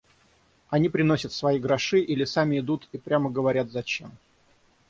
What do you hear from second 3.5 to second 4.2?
зачем.